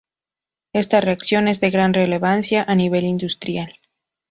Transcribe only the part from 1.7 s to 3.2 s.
relevancia a nivel